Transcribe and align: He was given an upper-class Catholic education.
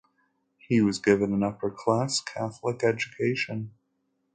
He 0.57 0.81
was 0.81 0.97
given 0.97 1.31
an 1.31 1.43
upper-class 1.43 2.21
Catholic 2.21 2.83
education. 2.83 3.69